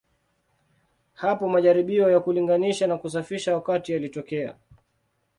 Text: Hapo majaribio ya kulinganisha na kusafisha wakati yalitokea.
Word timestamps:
Hapo 1.13 1.49
majaribio 1.49 2.11
ya 2.11 2.19
kulinganisha 2.19 2.87
na 2.87 2.97
kusafisha 2.97 3.53
wakati 3.55 3.91
yalitokea. 3.91 4.55